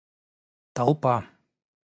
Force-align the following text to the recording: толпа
толпа 0.75 1.15